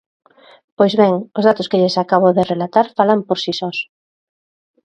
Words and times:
Pois 0.77 0.93
ben, 1.01 1.13
os 1.37 1.43
datos 1.49 1.69
que 1.69 1.79
lles 1.81 1.97
acabo 2.03 2.27
de 2.37 2.47
relatar 2.51 2.85
falan 2.97 3.19
por 3.27 3.37
si 3.43 3.51
sós. 3.59 3.77